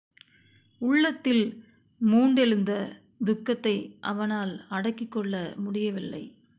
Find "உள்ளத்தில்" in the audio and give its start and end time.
0.81-1.63